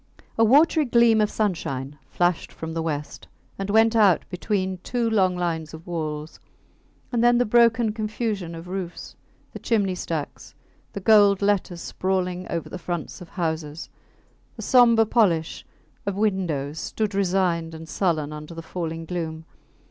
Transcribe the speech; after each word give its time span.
A 0.35 0.43
watery 0.43 0.85
gleam 0.85 1.21
of 1.21 1.29
sunshine 1.29 1.95
flashed 2.09 2.51
from 2.51 2.73
the 2.73 2.81
west 2.81 3.27
and 3.59 3.69
went 3.69 3.95
out 3.95 4.25
between 4.31 4.79
two 4.79 5.07
long 5.07 5.35
lines 5.35 5.75
of 5.75 5.85
walls; 5.85 6.39
and 7.11 7.23
then 7.23 7.37
the 7.37 7.45
broken 7.45 7.93
confusion 7.93 8.55
of 8.55 8.67
roofs, 8.67 9.15
the 9.53 9.59
chimney 9.59 9.93
stacks, 9.93 10.55
the 10.93 10.99
gold 10.99 11.43
letters 11.43 11.81
sprawling 11.81 12.47
over 12.49 12.67
the 12.67 12.79
fronts 12.79 13.21
of 13.21 13.29
houses, 13.29 13.89
the 14.55 14.63
sombre 14.63 15.05
polish 15.05 15.67
of 16.07 16.15
windows, 16.15 16.79
stood 16.79 17.13
resigned 17.13 17.75
and 17.75 17.87
sullen 17.87 18.33
under 18.33 18.55
the 18.55 18.63
falling 18.63 19.05
gloom. 19.05 19.45